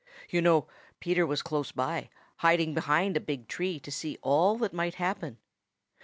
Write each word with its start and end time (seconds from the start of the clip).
You 0.31 0.41
know, 0.41 0.65
Peter 0.99 1.27
was 1.27 1.43
close 1.43 1.71
by, 1.71 2.09
hiding 2.37 2.73
behind 2.73 3.15
a 3.15 3.19
big 3.19 3.47
tree 3.47 3.79
to 3.81 3.91
see 3.91 4.17
all 4.23 4.57
that 4.57 4.73
might 4.73 4.95
happen. 4.95 5.37